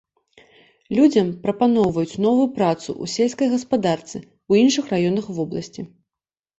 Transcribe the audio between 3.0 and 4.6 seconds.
ў сельскай гаспадарцы ў